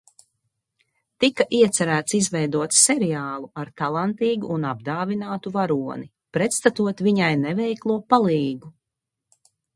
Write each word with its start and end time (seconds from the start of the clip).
Tika 1.23 1.45
iecerēts 1.57 2.15
izveidot 2.19 2.77
seriālu 2.77 3.49
ar 3.65 3.71
talantīgu 3.83 4.49
un 4.57 4.65
apdāvinātu 4.71 5.53
varoni, 5.59 6.09
pretstatot 6.39 7.07
viņai 7.11 7.31
neveiklo 7.45 8.01
palīgu. 8.17 8.75